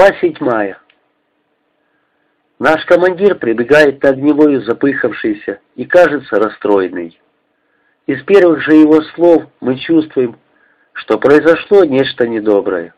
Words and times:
Глава 0.00 0.16
седьмая. 0.22 0.78
Наш 2.58 2.86
командир 2.86 3.34
прибегает 3.34 4.02
на 4.02 4.08
огневую 4.08 4.62
запыхавшийся 4.62 5.60
и 5.76 5.84
кажется 5.84 6.36
расстроенный. 6.36 7.20
Из 8.06 8.22
первых 8.22 8.62
же 8.62 8.76
его 8.76 9.02
слов 9.14 9.42
мы 9.60 9.76
чувствуем, 9.76 10.38
что 10.94 11.18
произошло 11.18 11.84
нечто 11.84 12.26
недоброе. 12.26 12.94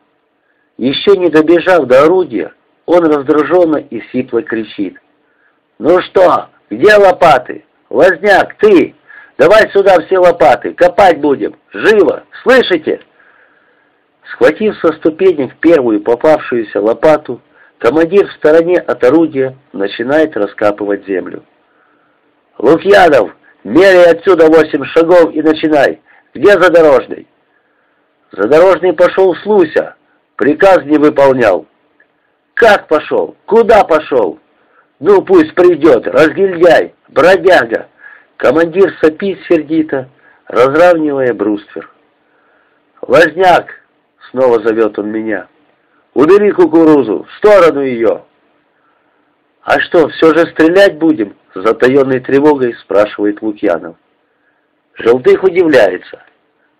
Еще 0.76 1.16
не 1.16 1.28
добежав 1.28 1.86
до 1.86 2.04
орудия, 2.04 2.52
он 2.86 3.04
раздраженно 3.04 3.78
и 3.78 4.00
сипло 4.12 4.40
кричит. 4.40 4.96
«Ну 5.80 6.00
что, 6.02 6.50
где 6.70 6.94
лопаты? 6.94 7.64
Возняк, 7.88 8.54
ты! 8.58 8.94
Давай 9.38 9.68
сюда 9.72 10.00
все 10.06 10.20
лопаты, 10.20 10.72
копать 10.74 11.18
будем! 11.18 11.56
Живо! 11.72 12.22
Слышите?» 12.44 13.00
Схватив 14.30 14.76
со 14.78 14.92
ступенек 14.94 15.56
первую 15.56 16.00
попавшуюся 16.00 16.80
лопату, 16.80 17.40
командир 17.78 18.28
в 18.28 18.32
стороне 18.32 18.78
от 18.78 19.02
орудия 19.04 19.56
начинает 19.72 20.36
раскапывать 20.36 21.06
землю. 21.06 21.44
«Лукьянов, 22.58 23.34
меряй 23.64 24.12
отсюда 24.12 24.46
восемь 24.46 24.84
шагов 24.84 25.34
и 25.34 25.42
начинай! 25.42 26.00
Где 26.34 26.52
задорожный?» 26.52 27.26
«Задорожный 28.30 28.92
пошел 28.92 29.34
с 29.34 29.44
Луся, 29.44 29.96
приказ 30.36 30.84
не 30.84 30.98
выполнял». 30.98 31.66
«Как 32.54 32.86
пошел? 32.86 33.36
Куда 33.46 33.82
пошел?» 33.84 34.38
«Ну, 35.00 35.20
пусть 35.22 35.54
придет, 35.54 36.06
разгильдяй, 36.06 36.94
бродяга!» 37.08 37.88
Командир 38.36 38.94
сопит 39.00 39.40
сердито, 39.48 40.08
разравнивая 40.46 41.34
бруствер. 41.34 41.90
«Возняк, 43.00 43.81
Снова 44.30 44.62
зовет 44.62 44.98
он 44.98 45.10
меня. 45.10 45.48
«Убери 46.14 46.52
кукурузу! 46.52 47.24
В 47.24 47.38
сторону 47.38 47.82
ее!» 47.82 48.24
«А 49.62 49.80
что, 49.80 50.08
все 50.08 50.34
же 50.34 50.46
стрелять 50.50 50.98
будем?» 50.98 51.36
С 51.54 51.62
затаенной 51.62 52.20
тревогой 52.20 52.74
спрашивает 52.74 53.42
Лукьянов. 53.42 53.96
Желтых 54.94 55.42
удивляется. 55.42 56.22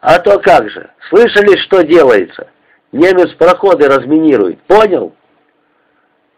«А 0.01 0.19
то 0.19 0.39
как 0.39 0.69
же! 0.71 0.91
Слышали, 1.09 1.57
что 1.59 1.83
делается? 1.83 2.49
Немец 2.91 3.33
проходы 3.35 3.87
разминирует, 3.87 4.61
понял?» 4.63 5.15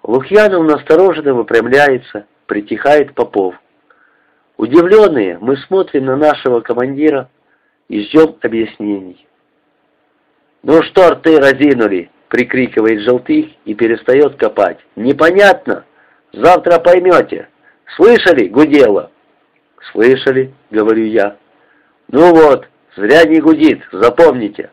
Лукьянов 0.03 0.65
настороженно 0.65 1.35
выпрямляется, 1.35 2.27
притихает 2.47 3.15
Попов. 3.15 3.55
Удивленные, 4.57 5.39
мы 5.41 5.57
смотрим 5.57 6.05
на 6.05 6.17
нашего 6.17 6.61
командира 6.61 7.31
и 7.89 8.03
ждем 8.03 8.37
объяснений. 8.43 9.27
«Ну 10.65 10.83
что 10.83 11.11
рты 11.11 11.39
разинули?»— 11.39 12.11
прикрикивает 12.29 13.03
Желтых 13.03 13.49
и 13.67 13.75
перестает 13.75 14.37
копать. 14.37 14.79
«Непонятно? 14.97 15.85
Завтра 16.33 16.79
поймете. 16.79 17.49
Слышали, 17.97 18.49
гудело?» 18.49 19.11
«Слышали»,— 19.93 20.55
говорю 20.71 21.05
я. 21.05 21.37
«Ну 22.09 22.35
вот, 22.35 22.67
зря 22.97 23.25
не 23.25 23.41
гудит, 23.41 23.83
запомните». 23.93 24.71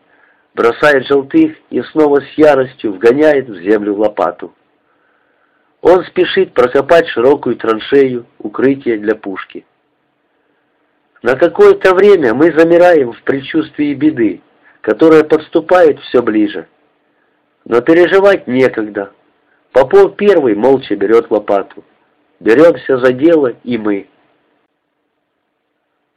Бросает 0.54 1.06
Желтых 1.06 1.56
и 1.68 1.82
снова 1.82 2.20
с 2.20 2.38
яростью 2.38 2.94
вгоняет 2.94 3.48
в 3.48 3.56
землю 3.60 3.94
лопату. 3.96 4.54
Он 5.82 6.04
спешит 6.04 6.54
прокопать 6.54 7.08
широкую 7.08 7.56
траншею, 7.56 8.26
укрытие 8.38 8.96
для 8.96 9.14
пушки. 9.14 9.66
На 11.22 11.36
какое-то 11.36 11.94
время 11.94 12.32
мы 12.32 12.52
замираем 12.52 13.12
в 13.12 13.22
предчувствии 13.22 13.94
беды, 13.94 14.42
которая 14.82 15.24
подступает 15.24 15.98
все 16.00 16.20
ближе. 16.22 16.68
Но 17.64 17.80
переживать 17.80 18.46
некогда. 18.46 19.12
Попов 19.70 20.16
первый 20.16 20.54
молча 20.54 20.94
берет 20.96 21.30
лопату. 21.30 21.84
Беремся 22.40 22.98
за 22.98 23.12
дело 23.12 23.54
и 23.62 23.78
мы. 23.78 24.08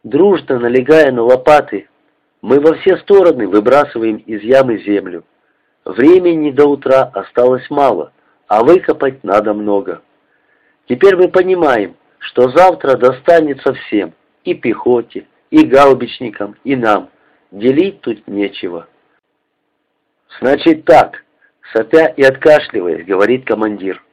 Дружно 0.04 0.60
налегая 0.60 1.12
на 1.12 1.24
лопаты, 1.24 1.88
мы 2.42 2.60
во 2.60 2.76
все 2.76 2.98
стороны 2.98 3.48
выбрасываем 3.48 4.18
из 4.18 4.42
ямы 4.42 4.80
землю. 4.80 5.24
Времени 5.86 6.52
до 6.52 6.66
утра 6.66 7.04
осталось 7.14 7.68
мало, 7.70 8.12
а 8.48 8.64
выкопать 8.64 9.24
надо 9.24 9.54
много. 9.54 10.02
Теперь 10.88 11.16
мы 11.16 11.30
понимаем, 11.30 11.96
что 12.18 12.50
завтра 12.50 12.98
достанется 12.98 13.74
всем, 13.74 14.14
и 14.44 14.56
пехоте, 14.56 15.28
и 15.52 15.66
гаубичникам, 15.66 16.56
и 16.64 16.76
нам. 16.76 17.10
Делить 17.52 18.02
тут 18.02 18.28
нечего. 18.28 18.88
«Значит 20.40 20.86
так»,— 20.86 21.24
сопя 21.74 22.08
и 22.08 22.24
откашливаясь, 22.24 23.06
говорит 23.06 23.46
командир. 23.46 24.04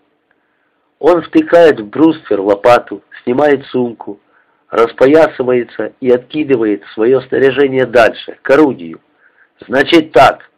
Он 0.98 1.22
втыкает 1.22 1.80
в 1.80 1.86
бруствер 1.86 2.40
лопату, 2.40 3.02
снимает 3.24 3.66
сумку, 3.66 4.20
распоясывается 4.70 5.94
и 6.00 6.10
откидывает 6.10 6.84
свое 6.94 7.20
снаряжение 7.22 7.86
дальше, 7.86 8.38
к 8.42 8.50
орудию. 8.50 9.00
«Значит 9.66 10.12
так, 10.12 10.48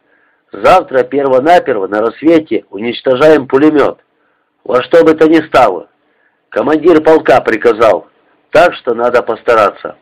завтра 0.51 1.03
перво-наперво 1.03 1.87
на 1.87 2.01
рассвете 2.01 2.65
уничтожаем 2.69 3.47
пулемет. 3.47 3.97
Во 4.63 4.83
что 4.83 5.03
бы 5.03 5.15
то 5.15 5.27
ни 5.27 5.45
стало. 5.47 5.89
Командир 6.49 7.01
полка 7.01 7.41
приказал, 7.41 8.07
так 8.51 8.73
что 8.75 8.93
надо 8.93 9.23
постараться». 9.23 9.97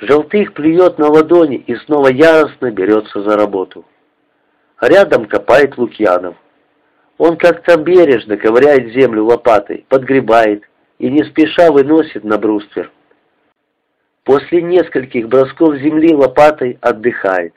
Желтых 0.00 0.54
плюет 0.54 0.98
на 0.98 1.08
ладони 1.08 1.56
и 1.56 1.74
снова 1.74 2.08
яростно 2.08 2.70
берется 2.70 3.20
за 3.22 3.36
работу. 3.36 3.84
Рядом 4.80 5.26
копает 5.26 5.76
Лукьянов. 5.76 6.36
Он 7.18 7.36
как-то 7.36 7.76
бережно 7.76 8.36
ковыряет 8.36 8.92
землю 8.92 9.24
лопатой, 9.24 9.84
подгребает 9.88 10.62
и 10.98 11.10
не 11.10 11.24
спеша 11.24 11.72
выносит 11.72 12.22
на 12.22 12.38
бруствер. 12.38 12.92
После 14.22 14.62
нескольких 14.62 15.28
бросков 15.28 15.76
земли 15.78 16.14
лопатой 16.14 16.78
отдыхает. 16.80 17.54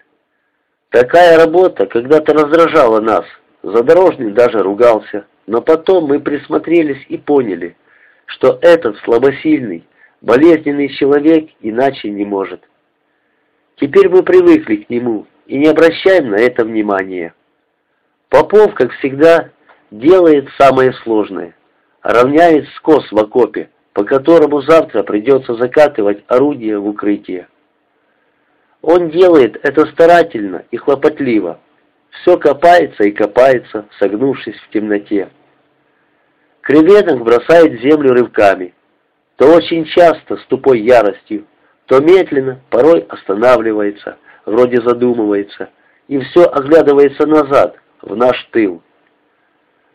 Такая 0.90 1.38
работа 1.38 1.85
когда-то 1.85 2.34
раздражала 2.34 3.02
нас, 3.02 3.25
задорожный 3.62 4.31
даже 4.31 4.63
ругался, 4.63 5.25
но 5.46 5.62
потом 5.62 6.06
мы 6.06 6.19
присмотрелись 6.19 7.06
и 7.08 7.18
поняли, 7.18 7.75
что 8.25 8.58
этот 8.62 8.97
слабосильный, 9.00 9.85
Болезненный 10.22 10.90
человек 10.90 11.50
иначе 11.62 12.09
не 12.09 12.26
может. 12.26 12.62
Теперь 13.78 14.08
мы 14.08 14.22
привыкли 14.22 14.78
к 14.78 14.90
нему 14.90 15.26
и 15.48 15.58
не 15.58 15.68
обращаем 15.68 16.30
на 16.30 16.36
это 16.36 16.64
внимания. 16.64 17.34
Попов, 18.30 18.76
как 18.76 18.92
всегда, 18.94 19.50
делает 19.90 20.48
самое 20.59 20.94
сложное. 21.04 21.56
Равняет 22.04 22.68
скос 22.76 23.12
в 23.12 23.18
окопе, 23.18 23.72
по 23.94 24.04
которому 24.04 24.62
завтра 24.62 25.02
придется 25.02 25.56
закатывать 25.56 26.24
орудие 26.28 26.78
в 26.78 26.88
укрытие. 26.88 27.48
Он 28.84 29.09
делает 29.09 29.58
это 29.64 29.88
старательно 29.88 30.66
и 30.70 30.78
хлопотливо. 30.78 31.59
Все 32.22 32.38
копается 32.38 33.03
и 33.03 33.12
копается, 33.12 33.88
согнувшись 34.00 34.59
в 34.59 34.70
темноте. 34.70 35.30
Креветок 36.62 37.24
бросает 37.24 37.82
землю 37.82 38.14
рывками– 38.14 38.76
то 39.41 39.47
очень 39.47 39.85
часто 39.85 40.38
с 40.38 40.46
тупой 40.46 40.81
яростью, 40.81 41.47
то 41.88 42.00
медленно, 42.00 42.62
порой 42.69 43.00
останавливается, 43.09 44.19
вроде 44.46 44.79
задумывается, 44.84 45.72
и 46.08 46.20
все 46.20 46.43
оглядывается 46.43 47.26
назад, 47.26 47.76
в 48.03 48.16
наш 48.16 48.38
тыл. 48.52 48.84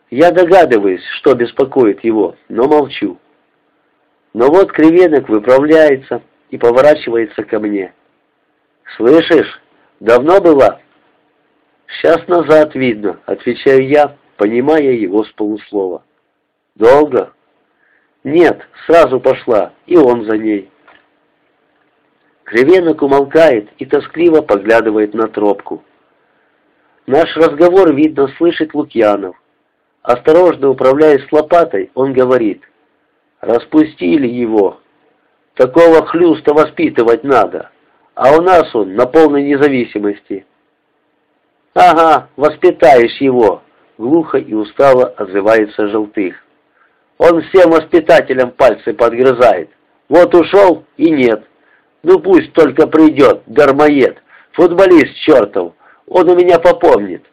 Я 0.09 0.31
догадываюсь, 0.31 1.05
что 1.19 1.33
беспокоит 1.33 2.03
его, 2.03 2.35
но 2.49 2.67
молчу. 2.67 3.17
Но 4.33 4.47
вот 4.47 4.73
креветок 4.73 5.29
выправляется 5.29 6.21
и 6.49 6.57
поворачивается 6.57 7.45
ко 7.45 7.59
мне. 7.59 7.93
«Слышишь, 8.97 9.61
давно 10.01 10.41
была?» 10.41 10.81
«Сейчас 11.87 12.27
назад 12.27 12.75
видно»,— 12.75 13.21
отвечаю 13.25 13.87
я, 13.87 14.17
понимая 14.35 14.91
его 14.91 15.23
с 15.23 15.31
полуслова. 15.31 16.03
«Долго?» 16.75 17.31
Нет, 18.23 18.61
сразу 18.85 19.19
пошла, 19.19 19.73
и 19.85 19.97
он 19.97 20.25
за 20.25 20.37
ней. 20.37 20.69
Кривенок 22.43 23.01
умолкает 23.01 23.69
и 23.77 23.85
тоскливо 23.85 24.41
поглядывает 24.41 25.13
на 25.13 25.27
тропку. 25.27 25.83
Наш 27.05 27.35
разговор, 27.35 27.93
видно, 27.93 28.27
слышит 28.37 28.73
Лукьянов. 28.73 29.35
Осторожно 30.01 30.69
управляясь 30.69 31.29
лопатой, 31.31 31.91
он 31.93 32.13
говорит, 32.13 32.63
«Распустили 33.41 34.27
его. 34.27 34.79
Такого 35.55 36.05
хлюста 36.05 36.53
воспитывать 36.53 37.25
надо, 37.25 37.71
а 38.15 38.37
у 38.37 38.41
нас 38.41 38.73
он 38.73 38.95
на 38.95 39.05
полной 39.05 39.43
независимости». 39.43 40.45
«Ага, 41.73 42.29
воспитаешь 42.37 43.21
его»,— 43.21 43.61
глухо 43.97 44.37
и 44.37 44.53
устало 44.53 45.05
отзывается 45.05 45.89
Желтых. 45.89 46.46
Он 47.17 47.41
всем 47.41 47.71
воспитателям 47.71 48.51
пальцы 48.51 48.93
подгрызает. 48.93 49.69
Вот 50.09 50.33
ушел 50.35 50.85
и 50.97 51.09
нет. 51.09 51.43
Ну 52.03 52.19
пусть 52.19 52.53
только 52.53 52.87
придет, 52.87 53.41
дармоед, 53.47 54.17
футболист 54.53 55.15
чертов, 55.25 55.73
он 56.07 56.29
у 56.29 56.35
меня 56.35 56.59
попомнит. 56.59 57.23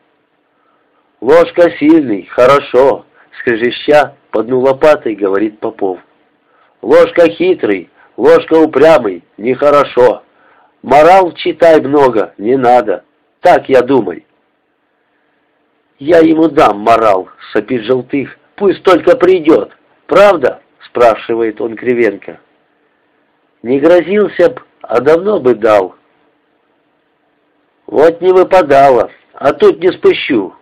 «Ложка 1.20 1.70
сильный, 1.78 2.26
хорошо!»— 2.26 3.06
скрежеща, 3.40 4.16
подну 4.30 4.60
лопатой, 4.60 5.14
говорит 5.14 5.58
Попов. 5.60 5.98
«Ложка 6.82 7.30
хитрый, 7.30 7.88
ложка 8.16 8.54
упрямый, 8.54 9.22
нехорошо. 9.38 10.22
Морал 10.82 11.32
читай 11.32 11.80
много, 11.80 12.34
не 12.36 12.56
надо. 12.56 13.04
Так 13.40 13.68
я 13.68 13.80
думай». 13.80 14.26
«Я 15.98 16.18
ему 16.18 16.48
дам 16.48 16.80
морал»,— 16.80 17.28
сопит 17.52 17.84
Желтых. 17.84 18.36
«Пусть 18.56 18.82
только 18.84 19.16
придет. 19.16 19.72
Правда?»— 20.06 20.60
спрашивает 20.86 21.60
он 21.60 21.76
Кривенко. 21.76 22.40
«Не 23.62 23.80
грозился 23.80 24.50
б, 24.50 24.62
а 24.82 25.00
давно 25.00 25.40
бы 25.40 25.54
дал». 25.54 25.96
«Вот 27.86 28.20
не 28.20 28.32
выпадало, 28.32 29.10
а 29.34 29.52
тут 29.52 29.80
не 29.80 29.90
спущу. 29.92 30.54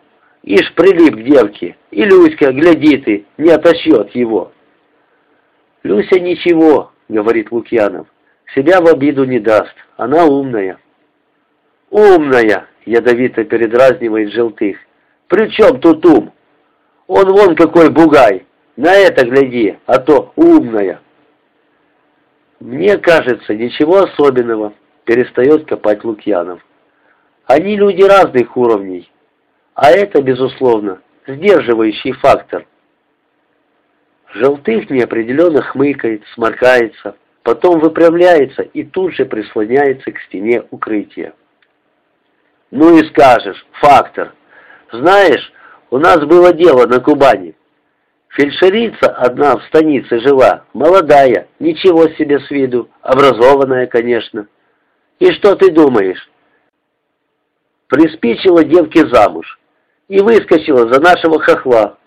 Ишь 0.42 0.74
прилип 0.74 1.16
к 1.16 1.22
девке, 1.22 1.76
и 1.90 2.04
Люська, 2.04 2.52
гляди 2.52 2.96
ты, 2.98 3.26
не 3.36 3.50
отошьет 3.50 4.14
его». 4.14 4.52
«Люся 5.82 6.18
ничего»,— 6.18 6.92
говорит 7.08 7.52
Лукьянов,— 7.52 8.06
«себя 8.54 8.80
в 8.80 8.86
обиду 8.86 9.24
не 9.24 9.38
даст, 9.38 9.74
она 9.96 10.24
умная». 10.24 10.78
«Умная!»— 11.90 12.66
ядовито 12.86 13.44
передразнивает 13.44 14.32
Желтых. 14.32 14.78
«При 15.28 15.50
чем 15.50 15.80
тут 15.80 16.04
ум? 16.06 16.32
Он 17.14 17.30
вон 17.30 17.54
какой 17.54 17.90
бугай! 17.90 18.46
На 18.76 18.94
это 18.94 19.26
гляди, 19.26 19.78
а 19.84 19.98
то 19.98 20.32
умная!» 20.34 21.02
«Мне 22.58 22.96
кажется, 22.96 23.54
ничего 23.54 23.98
особенного»,— 23.98 24.72
перестает 25.04 25.66
копать 25.66 26.04
Лукьянов. 26.04 26.64
«Они 27.44 27.76
люди 27.76 28.02
разных 28.02 28.56
уровней, 28.56 29.10
а 29.74 29.90
это, 29.90 30.22
безусловно, 30.22 31.02
сдерживающий 31.26 32.12
фактор». 32.12 32.64
Желтых 34.32 34.88
неопределенно 34.88 35.60
хмыкает, 35.60 36.22
сморкается, 36.32 37.16
потом 37.42 37.80
выпрямляется 37.80 38.62
и 38.62 38.84
тут 38.84 39.12
же 39.12 39.26
прислоняется 39.26 40.12
к 40.12 40.20
стене 40.22 40.62
укрытия. 40.70 41.34
«Ну 42.70 42.96
и 42.96 43.06
скажешь, 43.08 43.66
фактор. 43.72 44.32
Знаешь, 44.92 45.52
у 45.92 45.98
нас 45.98 46.24
было 46.24 46.54
дело 46.54 46.86
на 46.86 47.00
Кубани. 47.00 47.54
Фельдшерица 48.30 49.10
одна 49.10 49.58
в 49.58 49.62
станице 49.64 50.20
жила, 50.20 50.64
молодая, 50.72 51.48
ничего 51.58 52.08
себе 52.14 52.40
с 52.40 52.50
виду, 52.50 52.88
образованная, 53.02 53.86
конечно. 53.86 54.46
И 55.18 55.30
что 55.32 55.54
ты 55.54 55.70
думаешь? 55.70 56.30
Приспичила 57.88 58.64
девке 58.64 59.06
замуж 59.06 59.60
и 60.08 60.18
выскочила 60.20 60.90
за 60.90 60.98
нашего 60.98 61.38
хохла. 61.42 61.98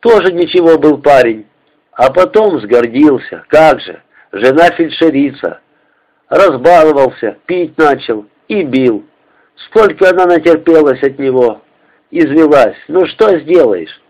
Тоже 0.00 0.32
ничего 0.32 0.78
был 0.78 0.96
парень, 0.96 1.46
а 1.92 2.10
потом 2.10 2.60
сгордился, 2.62 3.44
как 3.48 3.78
же, 3.80 4.02
жена 4.32 4.70
фельдшерица. 4.70 5.60
Разбаловался, 6.30 7.36
пить 7.44 7.76
начал 7.76 8.24
и 8.48 8.62
бил. 8.62 9.04
Сколько 9.66 10.08
она 10.08 10.24
натерпелась 10.24 11.02
от 11.02 11.18
него, 11.18 11.60
извелась, 12.12 12.76
ну 12.88 13.06
что 13.06 13.38
сделаешь? 13.40 14.00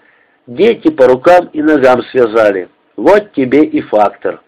Дети 0.46 0.90
по 0.90 1.06
рукам 1.06 1.46
и 1.52 1.62
ногам 1.62 2.02
связали. 2.10 2.68
Вот 2.96 3.32
тебе 3.32 3.64
и 3.64 3.80
фактор. 3.80 4.42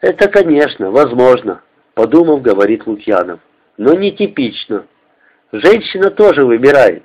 Это, 0.00 0.28
конечно, 0.28 0.90
возможно, 0.90 1.62
подумав, 1.94 2.40
говорит 2.40 2.86
Лукьянов, 2.86 3.40
но 3.76 3.94
не 3.94 4.12
типично. 4.12 4.86
Женщина 5.52 6.10
тоже 6.10 6.44
выбирает, 6.44 7.04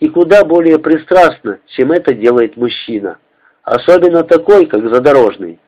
и 0.00 0.08
куда 0.08 0.44
более 0.44 0.78
пристрастно, 0.78 1.60
чем 1.68 1.92
это 1.92 2.12
делает 2.12 2.56
мужчина, 2.56 3.18
особенно 3.62 4.24
такой, 4.24 4.66
как 4.66 4.92
задорожный. 4.92 5.60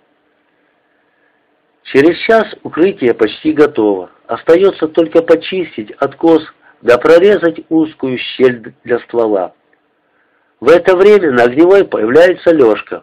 Через 1.84 2.16
час 2.26 2.44
укрытие 2.62 3.14
почти 3.14 3.52
готово. 3.52 4.10
Остается 4.26 4.88
только 4.88 5.22
почистить 5.22 5.90
откос 5.92 6.42
да 6.82 6.98
прорезать 6.98 7.64
узкую 7.68 8.18
щель 8.18 8.74
для 8.84 8.98
ствола. 9.00 9.54
В 10.60 10.68
это 10.68 10.96
время 10.96 11.32
на 11.32 11.44
огневой 11.44 11.84
появляется 11.84 12.52
Лешка. 12.52 13.02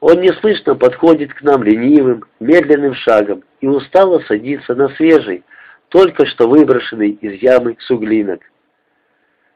Он 0.00 0.20
неслышно 0.20 0.74
подходит 0.74 1.32
к 1.32 1.42
нам 1.42 1.62
ленивым, 1.62 2.24
медленным 2.40 2.94
шагом 2.94 3.42
и 3.60 3.66
устало 3.66 4.20
садится 4.28 4.74
на 4.74 4.88
свежий, 4.90 5.44
только 5.88 6.26
что 6.26 6.48
выброшенный 6.48 7.10
из 7.10 7.40
ямы 7.42 7.76
суглинок. 7.80 8.40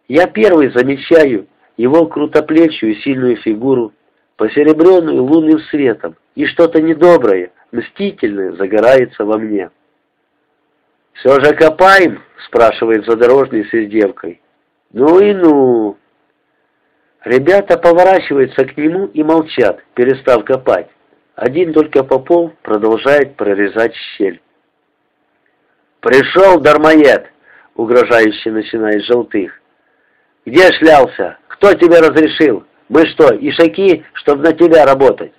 Я 0.06 0.26
первый 0.26 0.70
замечаю 0.70 1.48
его 1.76 2.06
крутоплечью 2.06 2.94
сильную 2.96 3.36
фигуру, 3.36 3.92
посеребренную 4.36 5.22
лунным 5.22 5.60
светом, 5.70 6.16
и 6.34 6.46
что-то 6.46 6.80
недоброе, 6.80 7.50
мстительное 7.72 8.52
загорается 8.52 9.24
во 9.24 9.36
мне. 9.36 9.70
«Все 11.18 11.40
же 11.40 11.52
копаем?»— 11.54 12.22
спрашивает 12.46 13.04
задорожный 13.04 13.64
с 13.64 13.74
издевкой. 13.74 14.40
«Ну 14.92 15.18
и 15.18 15.34
ну!» 15.34 15.96
Ребята 17.24 17.76
поворачиваются 17.76 18.64
к 18.64 18.76
нему 18.76 19.06
и 19.06 19.22
молчат, 19.24 19.82
перестав 19.94 20.44
копать. 20.44 20.88
Один 21.34 21.72
только 21.72 22.04
Попов 22.04 22.52
продолжает 22.62 23.36
прорезать 23.36 23.94
щель. 24.16 24.40
«Пришел 26.00 26.60
дармоед!»— 26.60 27.26
угрожающе 27.74 28.52
начинает 28.52 29.04
Желтых. 29.04 29.60
«Где 30.46 30.72
шлялся? 30.72 31.38
Кто 31.48 31.74
тебе 31.74 31.98
разрешил? 31.98 32.64
Мы 32.88 33.04
что, 33.06 33.34
ишаки, 33.34 34.04
чтобы 34.14 34.44
на 34.44 34.52
тебя 34.52 34.86
работать?» 34.86 35.32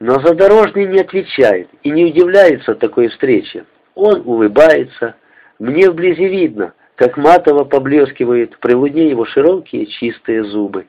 Но 0.00 0.14
Задорожный 0.14 0.86
не 0.86 1.00
отвечает 1.00 1.68
и 1.84 1.90
не 1.90 2.06
удивляется 2.06 2.74
такой 2.74 3.08
встрече. 3.08 3.64
Он 3.94 4.22
улыбается. 4.24 5.14
Мне 5.58 5.90
вблизи 5.90 6.26
видно, 6.26 6.72
как 6.96 7.16
матово 7.16 7.64
поблескивают 7.64 8.58
при 8.58 8.74
луне 8.74 9.08
его 9.08 9.24
широкие 9.24 9.86
чистые 9.86 10.44
зубы. 10.44 10.86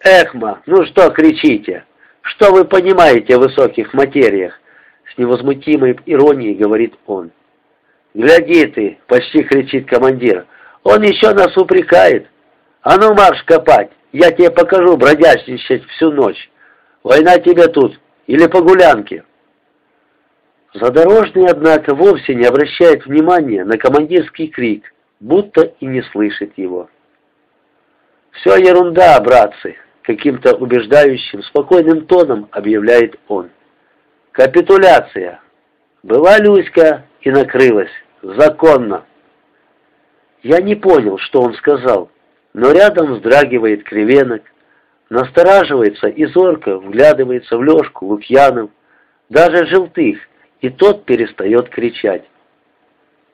«Эхма, 0.00 0.62
ну 0.66 0.84
что 0.86 1.10
кричите? 1.10 1.84
Что 2.22 2.52
вы 2.52 2.64
понимаете 2.64 3.36
о 3.36 3.40
высоких 3.40 3.94
материях?» 3.94 4.60
С 5.12 5.18
невозмутимой 5.18 5.98
иронией 6.06 6.54
говорит 6.54 6.94
он. 7.06 7.32
«Гляди 8.14 8.66
ты!»— 8.66 8.98
почти 9.06 9.42
кричит 9.42 9.88
командир. 9.88 10.46
«Он 10.84 11.02
еще 11.02 11.32
нас 11.32 11.56
упрекает! 11.56 12.26
А 12.82 12.96
ну 12.96 13.14
марш 13.14 13.42
копать! 13.44 13.90
Я 14.12 14.30
тебе 14.30 14.50
покажу 14.50 14.96
бродяжничать 14.96 15.84
всю 15.86 16.12
ночь! 16.12 16.50
Война 17.02 17.38
тебе 17.38 17.66
тут 17.68 17.98
или 18.26 18.46
по 18.46 18.62
гулянке!» 18.62 19.24
Задорожный, 20.80 21.46
однако, 21.46 21.94
вовсе 21.94 22.34
не 22.34 22.44
обращает 22.44 23.04
внимания 23.04 23.64
на 23.64 23.78
командирский 23.78 24.46
крик, 24.46 24.84
будто 25.18 25.62
и 25.80 25.86
не 25.86 26.02
слышит 26.02 26.52
его. 26.56 26.88
«Все 28.32 28.56
ерунда, 28.56 29.20
братцы!»— 29.20 29.76
каким-то 30.02 30.54
убеждающим, 30.54 31.42
спокойным 31.42 32.06
тоном 32.06 32.48
объявляет 32.52 33.18
он. 33.26 33.50
«Капитуляция! 34.30 35.40
Была 36.04 36.38
Люська 36.38 37.04
и 37.22 37.30
накрылась. 37.30 37.90
Законно!» 38.22 39.04
Я 40.44 40.60
не 40.60 40.76
понял, 40.76 41.18
что 41.18 41.42
он 41.42 41.54
сказал, 41.54 42.10
но 42.52 42.70
рядом 42.70 43.14
вздрагивает 43.14 43.82
кривенок, 43.82 44.42
настораживается 45.10 46.06
и 46.06 46.24
зорко 46.26 46.78
вглядывается 46.78 47.56
в 47.56 47.64
Лешку, 47.64 48.06
Лукьянов, 48.06 48.70
даже 49.28 49.66
Желтых, 49.66 50.18
и 50.60 50.70
тот 50.70 51.04
перестает 51.04 51.68
кричать. 51.70 52.24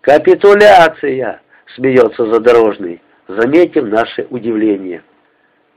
«Капитуляция!»— 0.00 1.40
смеется 1.74 2.26
задорожный, 2.26 3.00
заметив 3.26 3.84
наше 3.84 4.26
удивление. 4.30 5.02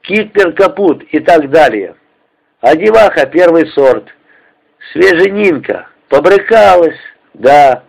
«Китлер 0.02 0.54
капут» 0.54 1.04
и 1.04 1.20
так 1.20 1.50
далее. 1.50 1.96
А 2.60 2.76
деваха 2.76 3.26
первый 3.28 3.68
сорт. 3.68 4.06
Свеженинка. 4.92 5.88
Побрыкалась, 6.10 7.00
да. 7.34 7.84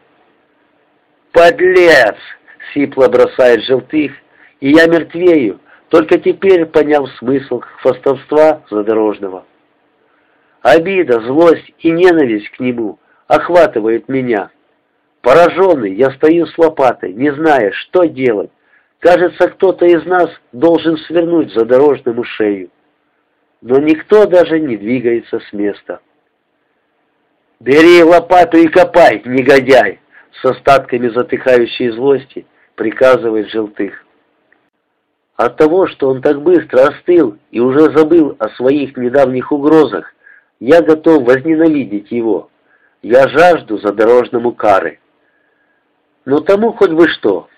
«Подлец!»— 1.32 2.16
сипло 2.74 3.08
бросает 3.08 3.62
желтых, 3.64 4.12
и 4.60 4.70
я 4.70 4.86
мертвею, 4.86 5.60
только 5.88 6.18
теперь 6.18 6.66
поняв 6.66 7.08
смысл 7.18 7.60
хвостовства 7.80 8.62
задорожного. 8.70 9.44
Обида, 10.62 11.20
злость 11.20 11.72
и 11.78 11.90
ненависть 11.90 12.50
к 12.50 12.60
нему— 12.60 12.98
охватывает 13.28 14.08
меня. 14.08 14.50
Пораженный, 15.20 15.94
я 15.94 16.10
стою 16.12 16.46
с 16.46 16.58
лопатой, 16.58 17.12
не 17.12 17.32
зная, 17.32 17.70
что 17.72 18.04
делать. 18.04 18.50
Кажется, 18.98 19.48
кто-то 19.48 19.84
из 19.86 20.04
нас 20.06 20.28
должен 20.52 20.96
свернуть 20.96 21.52
задорожному 21.52 22.24
шею. 22.24 22.70
Но 23.60 23.78
никто 23.78 24.26
даже 24.26 24.58
не 24.58 24.76
двигается 24.76 25.38
с 25.38 25.52
места. 25.52 26.00
«Бери 27.60 28.02
лопату 28.02 28.56
и 28.56 28.66
копай, 28.66 29.22
негодяй!» 29.24 30.00
С 30.40 30.44
остатками 30.44 31.08
затыхающей 31.08 31.90
злости 31.90 32.46
приказывает 32.76 33.48
Желтых. 33.48 34.04
От 35.34 35.56
того, 35.56 35.88
что 35.88 36.08
он 36.08 36.22
так 36.22 36.40
быстро 36.42 36.82
остыл 36.82 37.36
и 37.50 37.58
уже 37.58 37.96
забыл 37.96 38.36
о 38.38 38.48
своих 38.50 38.96
недавних 38.96 39.50
угрозах, 39.50 40.14
я 40.60 40.80
готов 40.82 41.24
возненавидеть 41.24 42.12
его. 42.12 42.50
Я 43.02 43.28
жажду 43.28 43.78
задорожному 43.78 44.52
кары. 44.52 44.98
Но 46.24 46.40
тому 46.40 46.72
хоть 46.72 46.90
бы 46.90 47.08
что. 47.08 47.48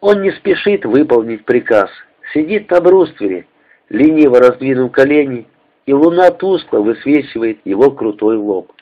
Он 0.00 0.20
не 0.22 0.30
спешит 0.32 0.84
выполнить 0.84 1.44
приказ. 1.44 1.90
Сидит 2.32 2.70
на 2.70 2.80
бруствере, 2.80 3.46
лениво 3.88 4.38
раздвинув 4.38 4.92
колени, 4.92 5.46
и 5.86 5.92
луна 5.92 6.30
тускло 6.30 6.78
высвечивает 6.80 7.60
его 7.64 7.90
крутой 7.90 8.36
лоб. 8.36 8.72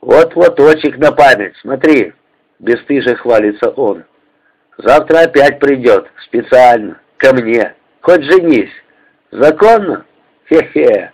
«Вот 0.00 0.34
лоточек 0.34 0.98
на 0.98 1.12
память, 1.12 1.56
смотри!»— 1.60 2.12
бесстыже 2.58 3.14
хвалится 3.14 3.70
он. 3.70 4.04
«Завтра 4.78 5.20
опять 5.20 5.60
придет, 5.60 6.10
специально, 6.24 7.00
ко 7.18 7.32
мне. 7.34 7.74
Хоть 8.00 8.24
женись. 8.24 8.72
Законно? 9.30 10.04
Хе-хе!» 10.48 11.12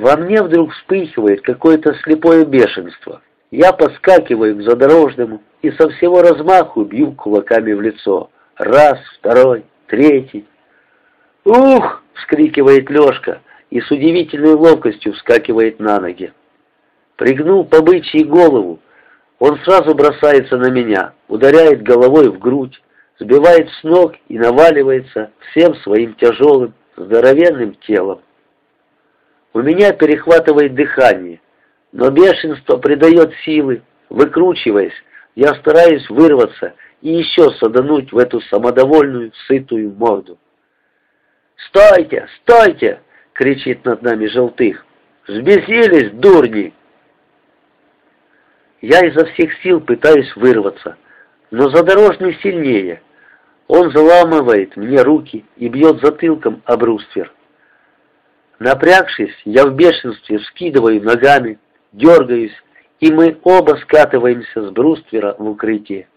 Во 0.00 0.16
мне 0.16 0.42
вдруг 0.42 0.72
вспыхивает 0.72 1.42
какое-то 1.42 1.92
слепое 2.02 2.46
бешенство. 2.46 3.20
Я 3.50 3.74
подскакиваю 3.74 4.56
к 4.56 4.62
задорожному 4.62 5.42
и 5.60 5.70
со 5.72 5.90
всего 5.90 6.22
размаху 6.22 6.84
бью 6.84 7.12
кулаками 7.12 7.74
в 7.74 7.82
лицо. 7.82 8.30
Раз, 8.56 8.98
второй, 9.18 9.62
третий. 9.88 10.46
«Ух!»— 11.44 12.02
вскрикивает 12.14 12.88
Лешка 12.88 13.42
и 13.68 13.82
с 13.82 13.90
удивительной 13.90 14.54
ловкостью 14.54 15.12
вскакивает 15.12 15.80
на 15.80 16.00
ноги. 16.00 16.32
Пригнул 17.16 17.66
по 17.66 17.82
бычьей 17.82 18.24
голову, 18.24 18.78
он 19.38 19.58
сразу 19.64 19.94
бросается 19.94 20.56
на 20.56 20.70
меня, 20.70 21.12
ударяет 21.28 21.82
головой 21.82 22.30
в 22.30 22.38
грудь, 22.38 22.80
сбивает 23.18 23.68
с 23.68 23.84
ног 23.84 24.14
и 24.28 24.38
наваливается 24.38 25.30
всем 25.50 25.74
своим 25.74 26.14
тяжелым, 26.14 26.72
здоровенным 26.96 27.74
телом. 27.86 28.22
У 29.52 29.62
меня 29.62 29.92
перехватывает 29.92 30.74
дыхание, 30.74 31.40
но 31.92 32.10
бешенство 32.10 32.76
придает 32.76 33.32
силы. 33.44 33.82
Выкручиваясь, 34.08 34.94
я 35.36 35.54
стараюсь 35.54 36.08
вырваться 36.10 36.74
и 37.00 37.12
еще 37.12 37.50
садануть 37.54 38.12
в 38.12 38.18
эту 38.18 38.40
самодовольную, 38.42 39.32
сытую 39.46 39.92
морду. 39.92 40.38
«Стойте! 41.68 42.26
Стойте!»— 42.40 43.00
кричит 43.32 43.84
над 43.84 44.02
нами 44.02 44.26
желтых. 44.26 44.84
«Взбесились, 45.26 46.10
дурни!» 46.12 46.72
Я 48.80 49.06
изо 49.06 49.26
всех 49.26 49.52
сил 49.62 49.80
пытаюсь 49.80 50.34
вырваться, 50.36 50.96
но 51.50 51.68
задорожный 51.68 52.38
сильнее. 52.42 53.02
Он 53.68 53.92
заламывает 53.92 54.76
мне 54.76 55.02
руки 55.02 55.44
и 55.56 55.68
бьет 55.68 56.00
затылком 56.00 56.62
об 56.64 56.80
бруствер. 56.80 57.32
Напрягшись, 58.60 59.34
я 59.46 59.64
в 59.66 59.74
бешенстве 59.74 60.38
вскидываю 60.38 61.02
ногами, 61.02 61.58
дергаюсь, 61.92 62.54
и 63.00 63.10
мы 63.10 63.38
оба 63.42 63.76
скатываемся 63.82 64.68
с 64.68 64.70
бруствера 64.70 65.34
в 65.38 65.48
укрытие. 65.48 66.08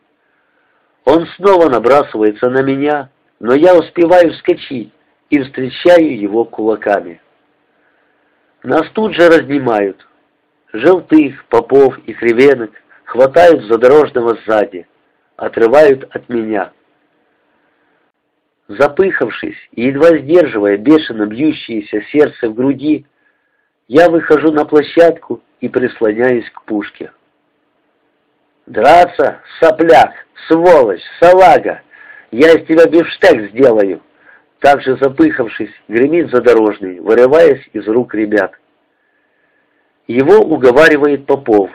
Он 1.05 1.25
снова 1.37 1.69
набрасывается 1.69 2.49
на 2.49 2.61
меня, 2.61 3.09
но 3.39 3.53
я 3.53 3.77
успеваю 3.77 4.33
вскочить 4.33 4.91
и 5.29 5.41
встречаю 5.41 6.19
его 6.19 6.43
кулаками. 6.43 7.21
Нас 8.61 8.89
тут 8.93 9.13
же 9.13 9.29
разнимают. 9.29 10.05
Желтых, 10.73 11.45
попов 11.45 11.97
и 11.99 12.13
кривенок 12.13 12.71
хватают 13.05 13.63
задорожного 13.71 14.37
сзади, 14.45 14.85
отрывают 15.37 16.13
от 16.13 16.27
меня. 16.27 16.73
Запыхавшись 18.79 19.57
и 19.73 19.87
едва 19.87 20.17
сдерживая 20.17 20.77
бешено 20.77 21.25
бьющееся 21.25 22.01
сердце 22.11 22.49
в 22.49 22.55
груди, 22.55 23.05
я 23.87 24.09
выхожу 24.09 24.51
на 24.51 24.65
площадку 24.65 25.41
и 25.59 25.69
прислоняюсь 25.69 26.49
к 26.49 26.63
пушке. 26.63 27.11
«Драться, 28.65 29.41
сопляк, 29.59 30.13
сволочь, 30.47 31.03
салага! 31.19 31.81
Я 32.31 32.53
из 32.53 32.65
тебя 32.65 32.85
бифштег 32.85 33.51
сделаю!» 33.51 34.01
Также 34.59 34.97
запыхавшись, 34.97 35.73
гремит 35.89 36.31
задорожный, 36.31 36.99
вырываясь 37.01 37.67
из 37.73 37.85
рук 37.87 38.15
ребят. 38.15 38.53
Его 40.07 40.37
уговаривает 40.37 41.25
Попов. 41.25 41.69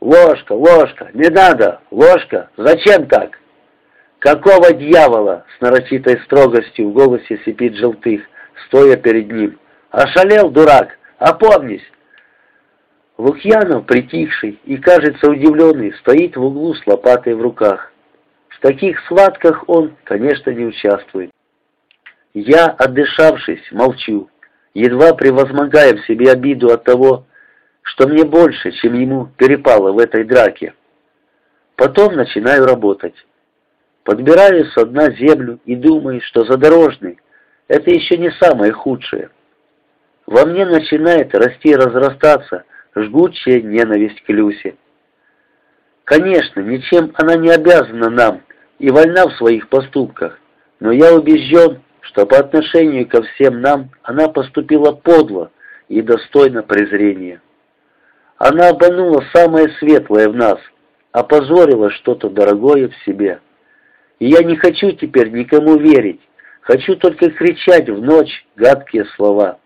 «Ложка, 0.00 0.52
ложка, 0.52 1.10
не 1.12 1.28
надо! 1.28 1.80
Ложка, 1.90 2.48
зачем 2.56 3.06
так?» 3.08 3.40
«Какого 4.20 4.74
дьявола?»— 4.74 5.46
с 5.56 5.60
нарочитой 5.62 6.20
строгостью 6.20 6.90
в 6.90 6.92
голосе 6.92 7.40
сипит 7.44 7.74
желтых, 7.76 8.20
стоя 8.66 8.96
перед 8.96 9.32
ним. 9.32 9.58
«Ошалел, 9.90 10.50
дурак! 10.50 10.98
Опомнись!» 11.18 11.82
Лукьянов, 13.16 13.86
притихший 13.86 14.60
и, 14.64 14.76
кажется, 14.76 15.30
удивленный, 15.30 15.94
стоит 16.00 16.36
в 16.36 16.44
углу 16.44 16.74
с 16.74 16.86
лопатой 16.86 17.34
в 17.34 17.40
руках. 17.40 17.92
В 18.50 18.60
таких 18.60 19.00
схватках 19.00 19.64
он, 19.68 19.96
конечно, 20.04 20.50
не 20.50 20.66
участвует. 20.66 21.30
Я, 22.34 22.66
отдышавшись, 22.66 23.72
молчу, 23.72 24.28
едва 24.74 25.14
превозмогая 25.14 25.94
в 25.94 26.04
себе 26.04 26.30
обиду 26.30 26.68
от 26.68 26.84
того, 26.84 27.24
что 27.82 28.06
мне 28.06 28.24
больше, 28.24 28.70
чем 28.72 29.00
ему 29.00 29.30
перепало 29.38 29.92
в 29.92 29.98
этой 29.98 30.24
драке. 30.24 30.74
Потом 31.76 32.16
начинаю 32.16 32.66
работать. 32.66 33.14
Подбираю 34.10 34.66
со 34.72 34.84
дна 34.86 35.12
землю 35.12 35.60
и 35.66 35.76
думаю, 35.76 36.20
что 36.20 36.44
задорожный— 36.44 37.20
это 37.68 37.92
еще 37.92 38.16
не 38.16 38.32
самое 38.40 38.72
худшее. 38.72 39.30
Во 40.26 40.44
мне 40.46 40.66
начинает 40.66 41.32
расти 41.32 41.68
и 41.68 41.76
разрастаться 41.76 42.64
жгучая 42.96 43.60
ненависть 43.60 44.20
к 44.24 44.28
Люсе. 44.30 44.74
Конечно, 46.02 46.58
ничем 46.58 47.12
она 47.14 47.36
не 47.36 47.50
обязана 47.50 48.10
нам 48.10 48.42
и 48.80 48.90
вольна 48.90 49.28
в 49.28 49.36
своих 49.36 49.68
поступках, 49.68 50.40
но 50.80 50.90
я 50.90 51.14
убежден, 51.14 51.80
что 52.00 52.26
по 52.26 52.36
отношению 52.36 53.06
ко 53.06 53.22
всем 53.22 53.60
нам 53.60 53.90
она 54.02 54.26
поступила 54.26 54.90
подло 54.90 55.52
и 55.86 56.02
достойно 56.02 56.64
презрения. 56.64 57.40
Она 58.38 58.70
обманула 58.70 59.22
самое 59.32 59.68
светлое 59.78 60.28
в 60.28 60.34
нас, 60.34 60.58
опозорила 61.12 61.90
что-то 61.92 62.28
дорогое 62.28 62.88
в 62.88 63.04
себе. 63.06 63.38
И 64.20 64.28
я 64.28 64.44
не 64.44 64.56
хочу 64.56 64.92
теперь 64.92 65.30
никому 65.30 65.76
верить, 65.76 66.20
хочу 66.60 66.94
только 66.96 67.30
кричать 67.30 67.88
в 67.88 68.00
ночь 68.00 68.46
гадкие 68.54 69.06
слова. 69.16 69.58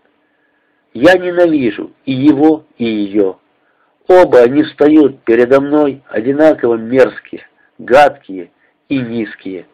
Я 0.95 1.19
ненавижу 1.19 1.93
и 2.07 2.13
его, 2.13 2.65
и 2.79 2.85
ее. 2.85 3.37
Оба 4.07 4.43
они 4.43 4.63
встают 4.63 5.25
передо 5.25 5.61
мной 5.61 6.03
одинаково 6.09 6.77
мерзкие, 6.77 7.47
гадкие 7.79 8.53
и 8.89 8.99
низкие. 8.99 9.67